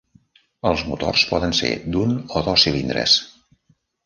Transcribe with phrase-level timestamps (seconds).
[0.69, 3.21] Els motors poden ser d'un o dos cilindres.